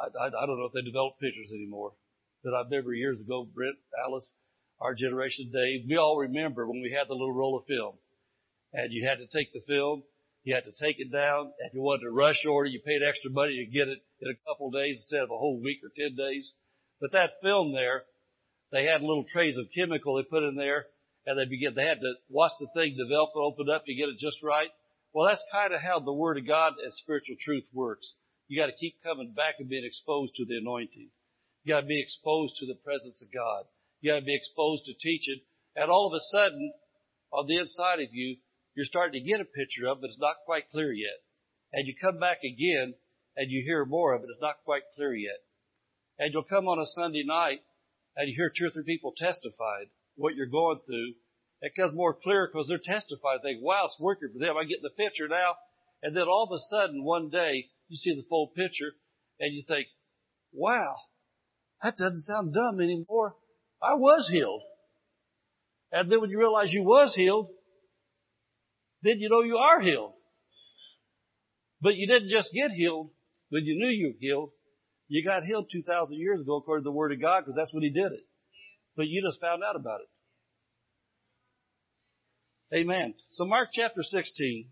[0.00, 1.92] I, I, I don't know if they develop pictures anymore.
[2.44, 4.34] That I remember years ago, Brent, Alice,
[4.80, 7.94] our generation, Dave, we all remember when we had the little roll of film.
[8.72, 10.02] And you had to take the film
[10.44, 11.52] you had to take it down.
[11.58, 14.42] If you wanted to rush order, you paid extra money to get it in a
[14.48, 16.52] couple of days instead of a whole week or 10 days.
[17.00, 18.02] But that film there,
[18.72, 20.86] they had little trays of chemical they put in there
[21.26, 24.08] and they begin, they had to watch the thing develop and open up to get
[24.08, 24.70] it just right.
[25.12, 28.14] Well, that's kind of how the Word of God and spiritual truth works.
[28.52, 31.08] You got to keep coming back and being exposed to the anointing.
[31.64, 33.64] You got to be exposed to the presence of God.
[34.02, 35.40] You got to be exposed to teaching.
[35.74, 36.70] And all of a sudden,
[37.32, 38.36] on the inside of you,
[38.76, 41.16] you're starting to get a picture of, it, but it's not quite clear yet.
[41.72, 42.92] And you come back again
[43.38, 44.28] and you hear more of it.
[44.28, 45.40] It's not quite clear yet.
[46.18, 47.64] And you'll come on a Sunday night
[48.18, 51.16] and you hear two or three people testify what you're going through.
[51.62, 53.40] It becomes more clear because they're testifying.
[53.42, 54.58] They think, wow, it's working for them.
[54.60, 55.56] I get the picture now.
[56.02, 58.92] And then all of a sudden, one day, you see the full picture
[59.38, 59.86] and you think,
[60.50, 60.94] wow,
[61.82, 63.36] that doesn't sound dumb anymore.
[63.82, 64.62] I was healed.
[65.92, 67.48] And then when you realize you was healed,
[69.02, 70.14] then you know you are healed.
[71.82, 73.10] But you didn't just get healed
[73.50, 74.50] when you knew you were healed.
[75.08, 77.82] You got healed 2,000 years ago according to the Word of God because that's when
[77.82, 78.24] He did it.
[78.96, 80.08] But you just found out about it.
[82.74, 83.12] Amen.
[83.32, 84.70] So Mark chapter 16.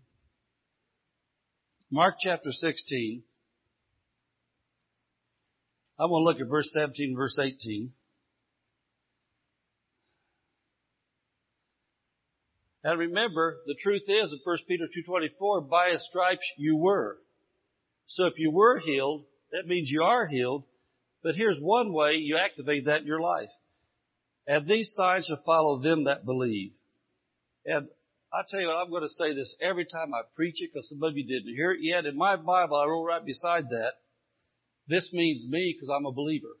[1.93, 3.21] Mark chapter 16.
[5.99, 7.91] I'm going to look at verse 17 verse 18.
[12.85, 17.17] And remember, the truth is in 1 Peter 2.24, by his stripes you were.
[18.05, 20.63] So if you were healed, that means you are healed.
[21.21, 23.49] But here's one way you activate that in your life.
[24.47, 26.71] And these signs shall follow them that believe.
[27.65, 27.89] And
[28.33, 30.87] I tell you what, I'm going to say this every time I preach it because
[30.87, 32.05] some of you didn't hear it yet.
[32.05, 33.93] In my Bible, I wrote right beside that,
[34.87, 36.55] this means me because I'm a believer.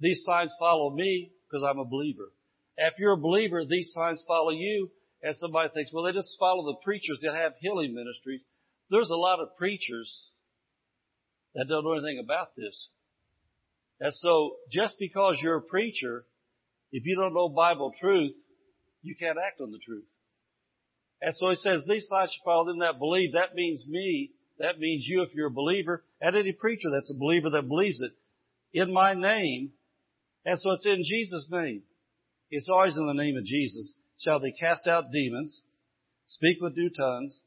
[0.00, 2.32] These signs follow me because I'm a believer.
[2.76, 4.90] If you're a believer, these signs follow you
[5.22, 8.40] and somebody thinks, well, they just follow the preachers that have healing ministries.
[8.90, 10.30] There's a lot of preachers
[11.54, 12.88] that don't know anything about this.
[14.00, 16.24] And so just because you're a preacher,
[16.90, 18.34] if you don't know Bible truth,
[19.02, 20.08] you can't act on the truth.
[21.22, 23.32] And so he says, these signs shall follow them that believe.
[23.32, 24.32] That means me.
[24.58, 28.02] That means you if you're a believer and any preacher that's a believer that believes
[28.02, 28.12] it
[28.78, 29.70] in my name.
[30.44, 31.82] And so it's in Jesus' name.
[32.50, 35.62] It's always in the name of Jesus shall they cast out demons,
[36.26, 37.40] speak with new tongues,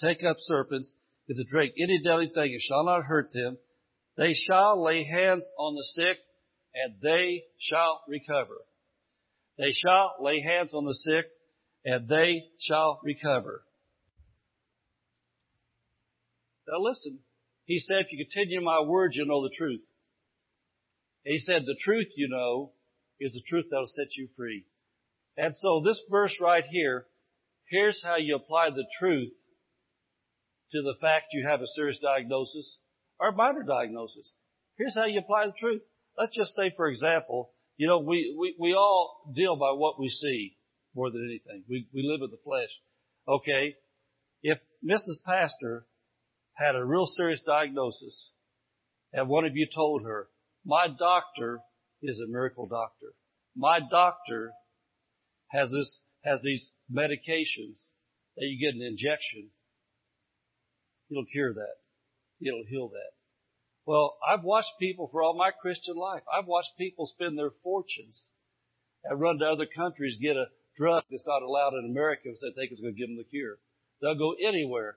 [0.00, 0.94] take up serpents,
[1.28, 3.56] if they drink any deadly thing, it shall not hurt them.
[4.16, 6.18] They shall lay hands on the sick,
[6.74, 8.56] and they shall recover.
[9.56, 11.26] They shall lay hands on the sick,
[11.84, 13.62] and they shall recover.
[16.68, 17.18] Now listen,
[17.64, 19.82] he said, if you continue my words, you'll know the truth.
[21.24, 22.72] He said, the truth you know
[23.18, 24.64] is the truth that'll set you free.
[25.36, 27.06] And so this verse right here,
[27.68, 29.32] here's how you apply the truth
[30.72, 32.78] to the fact you have a serious diagnosis
[33.18, 34.32] or a minor diagnosis.
[34.76, 35.82] Here's how you apply the truth.
[36.16, 40.08] Let's just say, for example, you know, we, we, we all deal by what we
[40.08, 40.56] see
[40.94, 41.64] more than anything.
[41.68, 42.70] We, we live with the flesh.
[43.28, 43.76] Okay.
[44.42, 45.22] If Mrs.
[45.24, 45.86] Pastor
[46.54, 48.32] had a real serious diagnosis
[49.12, 50.28] and one of you told her,
[50.64, 51.60] my doctor
[52.02, 53.14] is a miracle doctor.
[53.56, 54.52] My doctor
[55.48, 57.86] has this, has these medications
[58.36, 59.50] that you get an injection.
[61.10, 61.76] It'll cure that.
[62.40, 63.12] It'll heal that.
[63.86, 66.22] Well, I've watched people for all my Christian life.
[66.32, 68.30] I've watched people spend their fortunes
[69.04, 70.46] and run to other countries, get a
[70.76, 73.24] drug that's not allowed in America because they think it's going to give them the
[73.24, 73.58] cure.
[74.00, 74.96] They'll go anywhere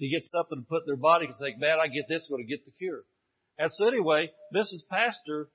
[0.00, 2.36] to get something to put in their body and say, man, I get this, I'm
[2.36, 3.02] going to get the cure.
[3.58, 4.86] And so anyway, Mrs.
[4.88, 5.48] Pastor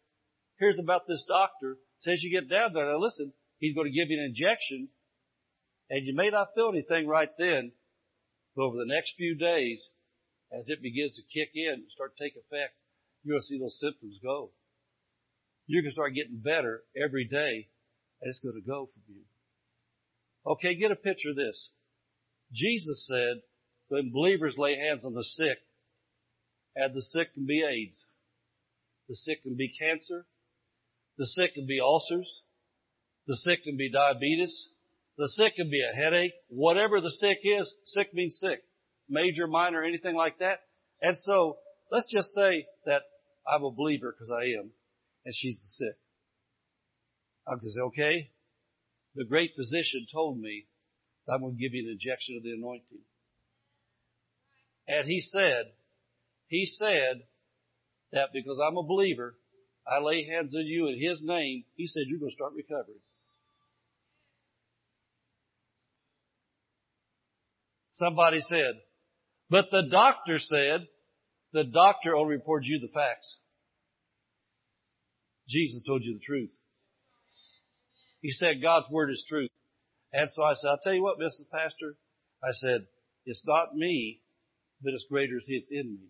[0.59, 2.85] hears about this doctor, says you get down there.
[2.85, 4.89] Now listen, he's going to give you an injection,
[5.89, 7.71] and you may not feel anything right then,
[8.55, 9.89] but over the next few days,
[10.51, 12.75] as it begins to kick in and start to take effect,
[13.23, 14.51] you're going to see those symptoms go.
[15.65, 17.69] You're going to start getting better every day,
[18.21, 19.23] and it's going to go from you.
[20.45, 21.71] Okay, get a picture of this.
[22.51, 23.41] Jesus said,
[23.87, 25.57] when believers lay hands on the sick,
[26.75, 28.05] and the sick can be AIDS.
[29.07, 30.25] The sick can be cancer.
[31.17, 32.41] The sick can be ulcers.
[33.27, 34.69] The sick can be diabetes.
[35.17, 36.33] The sick can be a headache.
[36.49, 38.63] Whatever the sick is, sick means sick.
[39.07, 40.61] Major, minor, anything like that.
[41.01, 41.57] And so,
[41.91, 43.01] let's just say that
[43.47, 44.71] I'm a believer because I am,
[45.25, 45.95] and she's the sick.
[47.47, 48.31] I'm say, okay,
[49.15, 50.65] the great physician told me
[51.29, 53.03] I'm going to give you an injection of the anointing.
[54.87, 55.71] And he said,
[56.47, 57.23] he said
[58.11, 59.35] that because I'm a believer,
[59.87, 62.99] I lay hands on you in His name, He said you're going to start recovering.
[67.93, 68.81] Somebody said,
[69.49, 70.87] but the doctor said,
[71.53, 73.37] the doctor only reported you the facts.
[75.47, 76.51] Jesus told you the truth.
[78.23, 79.49] He said God's word is truth.
[80.13, 81.51] And so I said, I'll tell you what, Mrs.
[81.51, 81.97] Pastor.
[82.41, 82.87] I said,
[83.25, 84.21] it's not me,
[84.81, 86.07] but it's greater as He's in me.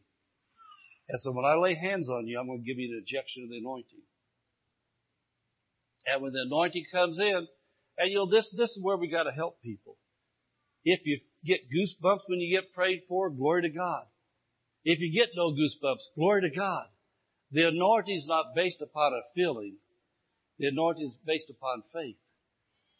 [1.09, 3.43] And so when I lay hands on you, I'm going to give you an injection
[3.43, 4.03] of the anointing.
[6.05, 7.47] And when the anointing comes in,
[7.97, 9.97] and you know, this, this is where we got to help people.
[10.85, 14.03] If you get goosebumps when you get prayed for, glory to God.
[14.83, 16.85] If you get no goosebumps, glory to God.
[17.51, 19.77] The anointing is not based upon a feeling.
[20.59, 22.17] The anointing is based upon faith.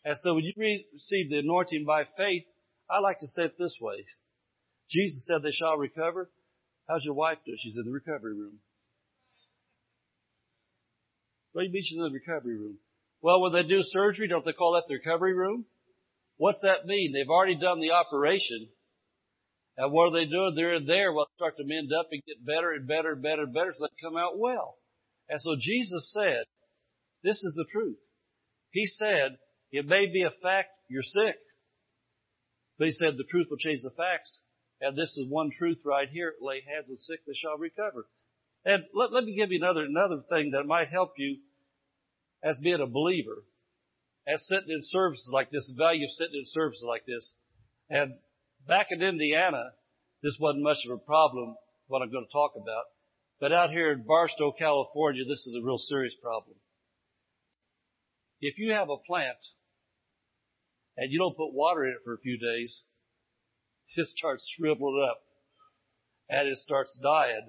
[0.05, 2.43] And so when you receive the anointing by faith,
[2.89, 4.03] I like to say it this way.
[4.89, 6.29] Jesus said they shall recover.
[6.87, 7.57] How's your wife doing?
[7.61, 8.59] She's in the recovery room.
[11.53, 12.77] What do you mean she's in the recovery room?
[13.21, 15.65] Well, when they do surgery, don't they call that the recovery room?
[16.37, 17.13] What's that mean?
[17.13, 18.67] They've already done the operation.
[19.77, 20.53] And what are they doing?
[20.55, 21.13] They're in there.
[21.13, 23.85] Well, start to mend up and get better and better and better and better so
[23.85, 24.75] they come out well.
[25.29, 26.43] And so Jesus said,
[27.23, 27.97] this is the truth.
[28.71, 29.37] He said,
[29.71, 31.35] it may be a fact you're sick.
[32.77, 34.41] But he said the truth will change the facts.
[34.81, 36.33] And this is one truth right here.
[36.41, 38.05] Lay hands on sick, they shall recover.
[38.65, 41.37] And let, let me give you another, another thing that might help you
[42.43, 43.43] as being a believer,
[44.27, 47.33] as sitting in services like this, the value of sitting in services like this.
[47.89, 48.13] And
[48.67, 49.71] back in Indiana,
[50.21, 51.55] this wasn't much of a problem,
[51.87, 52.83] what I'm going to talk about.
[53.39, 56.55] But out here in Barstow, California, this is a real serious problem.
[58.45, 59.39] If you have a plant
[60.97, 62.83] and you don't put water in it for a few days,
[63.95, 65.21] just starts shriveling up
[66.27, 67.47] and it starts dying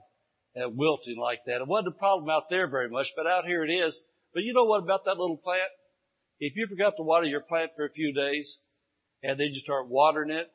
[0.55, 1.61] and wilting like that.
[1.61, 3.99] It wasn't a problem out there very much, but out here it is.
[4.33, 5.69] But you know what about that little plant?
[6.39, 8.59] If you forgot to water your plant for a few days
[9.25, 10.47] and then you start watering it,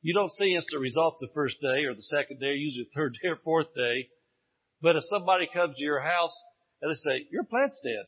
[0.00, 3.18] you don't see instant results the first day or the second day, usually the third
[3.20, 4.10] day or fourth day.
[4.80, 6.36] But if somebody comes to your house
[6.80, 8.06] and they say, your plant's dead.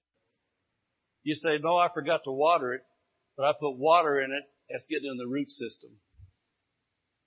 [1.25, 2.83] You say, no, I forgot to water it,
[3.37, 4.45] but I put water in it.
[4.69, 5.91] It's getting in the root system.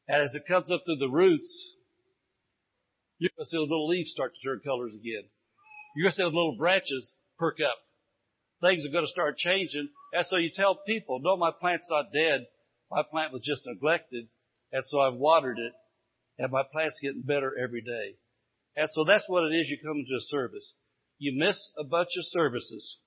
[0.07, 1.75] And as it comes up through the roots,
[3.19, 5.25] you're going to see the little leaves start to turn colors again.
[5.95, 7.77] You're going to see the little branches perk up.
[8.61, 9.89] Things are going to start changing.
[10.13, 12.45] And so you tell people, no, my plant's not dead.
[12.89, 14.27] My plant was just neglected.
[14.71, 15.73] And so I've watered it.
[16.37, 18.15] And my plant's getting better every day.
[18.75, 20.75] And so that's what it is you come to a service.
[21.17, 22.99] You miss a bunch of services.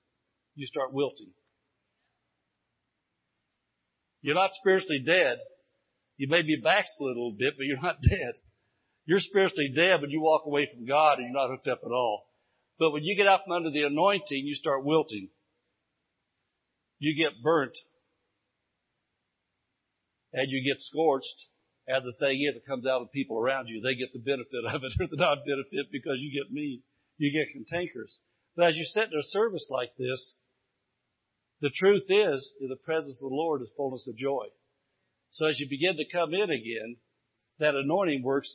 [0.55, 1.31] You start wilting.
[4.21, 5.37] You're not spiritually dead.
[6.17, 8.33] You may be backslid a little bit, but you're not dead.
[9.05, 11.91] You're spiritually dead when you walk away from God and you're not hooked up at
[11.91, 12.25] all.
[12.77, 15.29] But when you get out from under the anointing, you start wilting.
[16.99, 17.77] You get burnt.
[20.33, 21.47] And you get scorched.
[21.87, 23.81] And the thing is, it comes out of people around you.
[23.81, 26.83] They get the benefit of it or the non-benefit because you get mean.
[27.17, 28.21] You get cantankerous.
[28.55, 30.35] But as you sit in a service like this,
[31.61, 34.45] the truth is, in the presence of the Lord is fullness of joy.
[35.31, 36.97] So as you begin to come in again,
[37.59, 38.53] that anointing works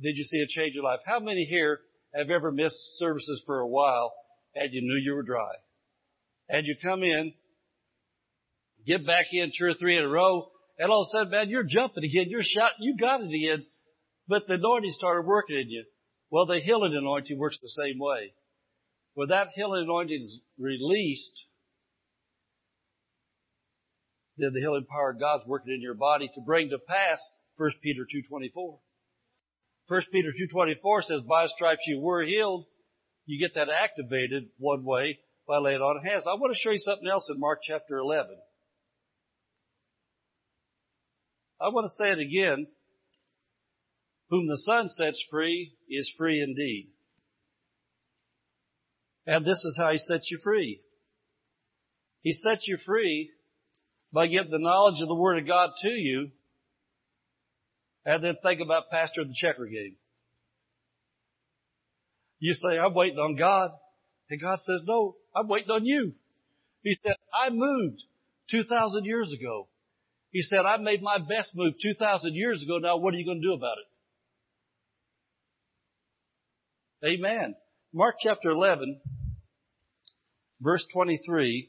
[0.00, 1.00] did you see a change in life?
[1.06, 1.80] How many here
[2.14, 4.12] have ever missed services for a while
[4.54, 5.52] and you knew you were dry?
[6.48, 7.32] And you come in,
[8.86, 10.48] get back in two or three in a row,
[10.78, 13.64] and all of a sudden, man, you're jumping again, you're shouting, you got it again,
[14.28, 15.84] but the anointing started working in you.
[16.30, 18.34] Well, the healing anointing works the same way.
[19.14, 21.46] When that healing anointing is released,
[24.36, 27.20] then the healing power of God's working in your body to bring to pass
[27.56, 28.78] 1 Peter 2.24.
[29.88, 32.66] 1 Peter 2.24 says, by stripes you were healed.
[33.24, 35.18] You get that activated one way
[35.48, 36.24] by laying on hands.
[36.26, 38.36] I want to show you something else in Mark chapter 11.
[41.60, 42.66] I want to say it again.
[44.28, 46.88] Whom the Son sets free is free indeed.
[49.24, 50.80] And this is how He sets you free.
[52.22, 53.30] He sets you free
[54.12, 56.30] by getting the knowledge of the Word of God to you
[58.04, 59.96] and then think about pastor the checker game.
[62.38, 63.70] You say, I'm waiting on God.
[64.30, 66.12] And God says, no, I'm waiting on you.
[66.82, 68.02] He said, I moved
[68.50, 69.68] 2,000 years ago.
[70.30, 72.78] He said, I made my best move 2,000 years ago.
[72.78, 73.86] Now what are you going to do about it?
[77.06, 77.54] Amen.
[77.92, 79.00] Mark chapter 11,
[80.60, 81.68] verse 23.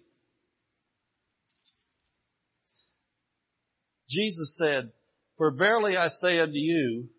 [4.10, 4.92] Jesus said,
[5.38, 7.10] For verily I say unto you,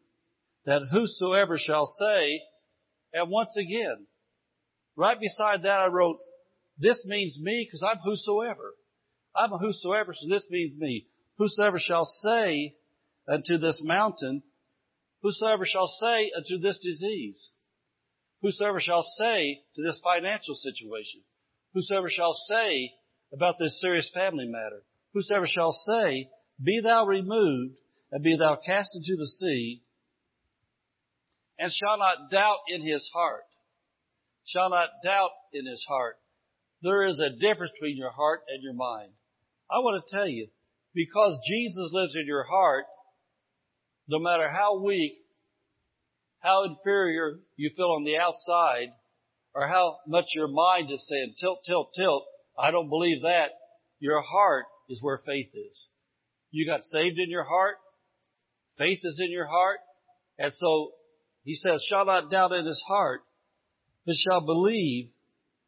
[0.64, 2.41] that whosoever shall say,
[3.12, 4.07] and once again,
[4.97, 6.18] right beside that I wrote,
[6.78, 8.74] this means me because I'm whosoever.
[9.34, 11.07] I'm a whosoever, so this means me.
[11.39, 12.74] Whosoever shall say
[13.28, 14.43] unto this mountain,
[15.22, 17.51] whosoever shall say unto this disease,
[18.43, 21.22] whosoever shall say to this financial situation,
[21.74, 22.91] whosoever shall say
[23.32, 24.82] about this serious family matter,
[25.12, 26.28] whosoever shall say
[26.63, 27.79] be thou removed,
[28.11, 29.83] and be thou cast into the sea,
[31.59, 33.45] and shall not doubt in his heart.
[34.47, 36.17] Shall not doubt in his heart.
[36.83, 39.11] There is a difference between your heart and your mind.
[39.71, 40.49] I want to tell you,
[40.95, 42.87] because Jesus lives in your heart,
[44.09, 45.13] no matter how weak,
[46.41, 48.89] how inferior you feel on the outside,
[49.55, 52.25] or how much your mind is saying, tilt, tilt, tilt,
[52.59, 53.51] I don't believe that,
[53.99, 55.87] your heart is where faith is.
[56.51, 57.77] You got saved in your heart.
[58.79, 59.79] Faith is in your heart.
[60.39, 60.93] And so
[61.45, 63.21] he says, shall not doubt in his heart,
[64.07, 65.09] but shall believe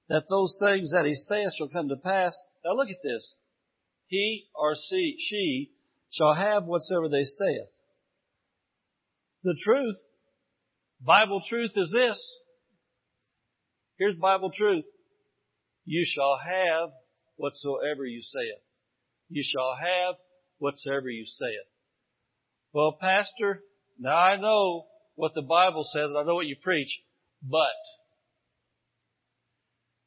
[0.09, 2.37] that those things that he saith shall come to pass.
[2.64, 3.35] Now look at this.
[4.07, 5.70] He or she, she
[6.11, 7.68] shall have whatsoever they saith.
[9.43, 9.97] The truth,
[11.01, 12.39] Bible truth is this.
[13.99, 14.85] Here's Bible truth.
[15.85, 16.91] You shall have
[17.37, 18.62] whatsoever you saith.
[19.28, 20.16] You shall have
[20.61, 21.66] whatsoever you saith.
[22.72, 23.62] Well, Pastor,
[23.98, 24.86] now I know
[25.16, 27.00] what the Bible says and I know what you preach,
[27.42, 27.66] but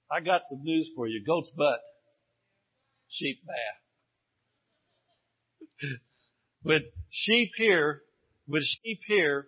[0.10, 1.24] I got some news for you.
[1.26, 1.80] Goat's butt,
[3.10, 3.82] sheep bath.
[6.64, 8.02] when sheep here,
[8.48, 9.48] when sheep here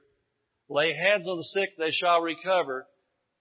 [0.69, 2.87] lay hands on the sick, they shall recover.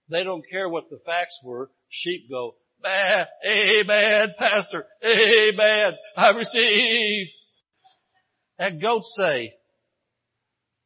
[0.09, 1.71] They don't care what the facts were.
[1.89, 7.27] Sheep go, bah, amen, pastor, amen, I receive.
[8.57, 9.53] And goats say,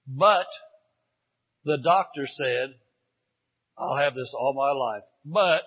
[0.08, 0.48] but
[1.66, 2.74] the doctor said,
[3.78, 5.04] I'll have this all my life.
[5.26, 5.64] But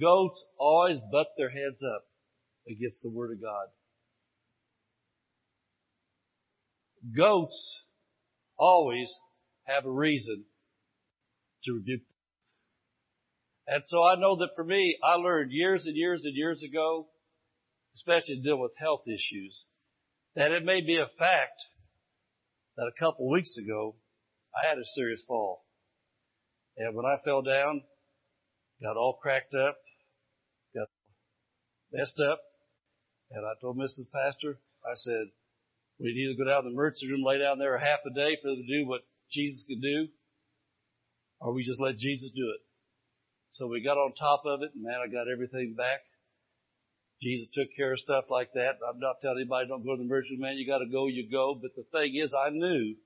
[0.00, 2.04] goats always butt their heads up
[2.68, 3.66] against the Word of God.
[7.14, 7.80] Goats
[8.56, 9.12] always
[9.64, 10.44] have a reason
[11.64, 12.00] to rebuke.
[13.66, 17.08] And so I know that for me, I learned years and years and years ago,
[17.94, 19.66] especially to deal with health issues,
[20.36, 21.62] that it may be a fact
[22.76, 23.94] that a couple weeks ago
[24.54, 25.64] I had a serious fall.
[26.76, 27.82] And when I fell down,
[28.82, 29.76] got all cracked up,
[30.74, 30.88] got
[31.92, 32.40] messed up,
[33.30, 34.10] and I told Mrs.
[34.12, 35.26] Pastor, I said,
[36.00, 38.12] we need to go down to the emergency room, lay down there a half a
[38.12, 40.08] day for them to do what Jesus can do,
[41.40, 42.60] or we just let Jesus do it.
[43.52, 46.00] So we got on top of it, and man, I got everything back.
[47.24, 48.76] Jesus took care of stuff like that.
[48.84, 50.60] I'm not telling anybody don't go to the emergency man.
[50.60, 51.56] You got to go, you go.
[51.56, 52.96] But the thing is, I knew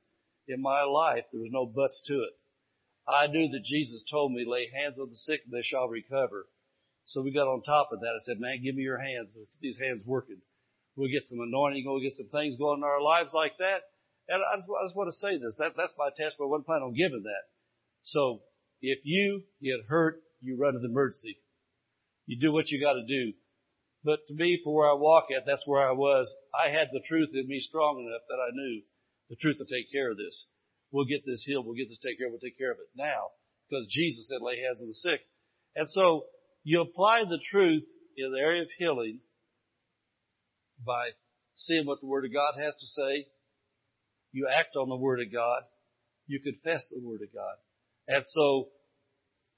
[0.49, 2.35] in my life there was no buts to it.
[3.07, 6.47] I knew that Jesus told me, lay hands on the sick and they shall recover.
[7.07, 8.19] So we got on top of that.
[8.19, 9.31] I said, man, give me your hands.
[9.63, 10.43] These hands working.
[10.97, 11.85] We'll get some anointing.
[11.87, 13.87] We'll get some things going in our lives like that.
[14.29, 15.55] And I just, I just want to say this.
[15.63, 17.45] That, that's my test, but I wasn't planning on giving that.
[18.03, 18.43] So
[18.83, 21.39] if you get hurt, you run to the emergency.
[22.27, 23.33] You do what you got to do.
[24.05, 26.33] But to me, for where I walk at, that's where I was.
[26.55, 28.83] I had the truth in me strong enough that I knew
[29.29, 30.47] the truth would take care of this.
[30.91, 32.89] we'll get this healed, we'll get this taken care of, we'll take care of it
[32.97, 33.29] now.
[33.69, 35.21] Because Jesus said lay hands on the sick.
[35.77, 36.25] And so
[36.65, 37.85] you apply the truth
[38.17, 39.21] in the area of healing
[40.85, 41.11] by
[41.55, 43.27] seeing what the Word of God has to say.
[44.33, 45.63] You act on the Word of God.
[46.27, 47.57] You confess the Word of God.
[48.07, 48.69] And so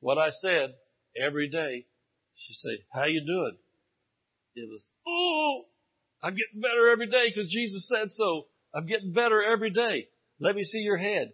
[0.01, 0.75] what I said
[1.21, 1.87] every day,
[2.35, 3.57] she say, how you doing?
[4.55, 5.67] It was, oh,
[6.23, 8.47] I'm getting better every day because Jesus said so.
[8.75, 10.09] I'm getting better every day.
[10.41, 11.33] Let me see your head.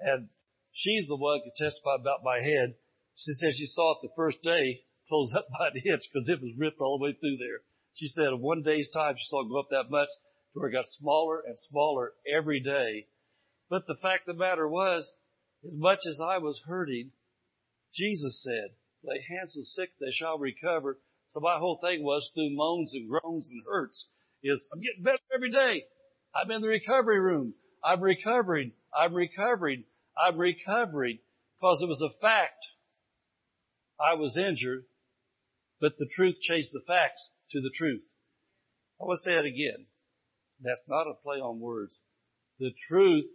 [0.00, 0.28] And
[0.72, 2.74] she's the one who can testify about my head.
[3.16, 6.40] She said she saw it the first day, closed up by the hitch because it
[6.40, 7.60] was ripped all the way through there.
[7.94, 10.08] She said in one day's time she saw it go up that much
[10.52, 13.08] to where it got smaller and smaller every day.
[13.70, 15.10] But the fact of the matter was,
[15.64, 17.10] as much as I was hurting,
[17.94, 20.98] Jesus said, lay hands on sick, they shall recover.
[21.28, 24.06] So my whole thing was through moans and groans and hurts
[24.42, 25.84] is I'm getting better every day.
[26.34, 27.54] I'm in the recovery room.
[27.82, 28.72] I'm recovering.
[28.96, 29.84] I'm recovering.
[30.16, 31.18] I'm recovering
[31.58, 32.66] because it was a fact.
[33.98, 34.84] I was injured,
[35.80, 38.02] but the truth changed the facts to the truth.
[39.00, 39.86] I want to say it again.
[40.60, 42.00] That's not a play on words.
[42.58, 43.28] The truth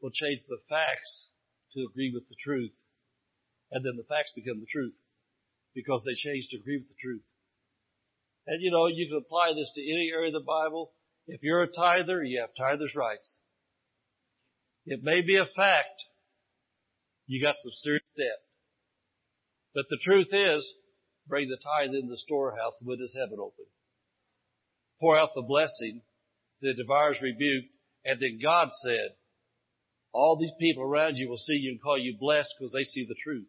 [0.00, 1.30] will change the facts
[1.72, 2.74] to agree with the truth.
[3.72, 4.94] And then the facts become the truth
[5.74, 7.22] because they change to agree with the truth.
[8.46, 10.92] And you know, you can apply this to any area of the Bible.
[11.26, 13.36] If you're a tither, you have tither's rights.
[14.86, 16.04] It may be a fact
[17.26, 18.42] you got some serious debt.
[19.74, 20.66] But the truth is,
[21.28, 23.66] bring the tithe in the storehouse, the windows heaven open.
[24.98, 26.02] Pour out the blessing,
[26.60, 27.70] the devourers rebuked,
[28.04, 29.14] and then God said,
[30.12, 33.06] all these people around you will see you and call you blessed because they see
[33.08, 33.46] the truth.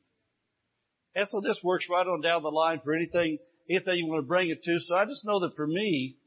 [1.16, 3.39] And so this works right on down the line for anything,
[3.70, 4.80] anything you want to bring it to.
[4.80, 6.18] So I just know that for me,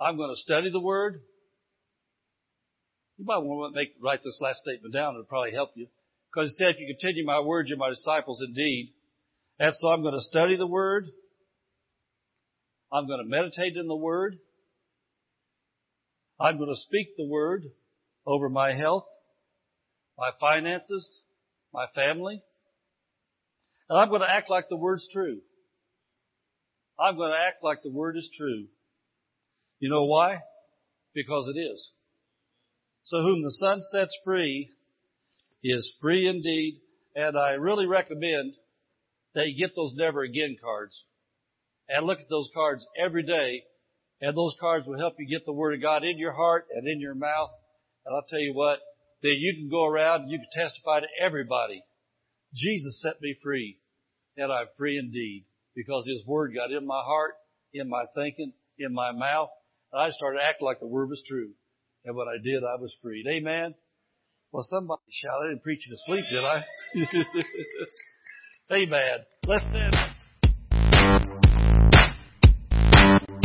[0.00, 1.20] I'm going to study the Word.
[3.18, 5.14] You might want to make, write this last statement down.
[5.14, 5.86] It'll probably help you.
[6.32, 8.92] Because it said, if you continue my word, you're my disciples indeed.
[9.58, 11.06] And so I'm going to study the Word.
[12.90, 14.38] I'm going to meditate in the Word.
[16.40, 17.64] I'm going to speak the Word
[18.26, 19.06] over my health,
[20.18, 21.22] my finances,
[21.72, 22.42] my family.
[23.92, 25.42] And I'm going to act like the Word's true.
[26.98, 28.64] I'm going to act like the Word is true.
[29.80, 30.38] You know why?
[31.14, 31.90] Because it is.
[33.04, 34.70] So whom the Son sets free
[35.62, 36.80] is free indeed.
[37.14, 38.54] And I really recommend
[39.34, 41.04] that you get those never again cards
[41.86, 43.62] and look at those cards every day.
[44.22, 46.88] And those cards will help you get the Word of God in your heart and
[46.88, 47.50] in your mouth.
[48.06, 48.78] And I'll tell you what,
[49.22, 51.82] then you can go around and you can testify to everybody.
[52.54, 53.76] Jesus set me free
[54.36, 57.32] and I'm free indeed because His Word got in my heart,
[57.72, 59.50] in my thinking, in my mouth.
[59.92, 61.50] And I started acting like the Word was true.
[62.04, 63.26] And when I did, I was freed.
[63.28, 63.74] Amen.
[64.52, 65.46] Well, somebody shouted.
[65.46, 66.64] I didn't preach you to sleep, did I?
[68.72, 69.24] Amen.
[69.46, 69.94] Let's stand.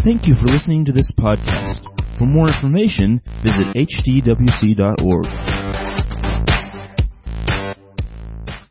[0.04, 1.84] Thank you for listening to this podcast.
[2.18, 5.57] For more information, visit hdwc.org.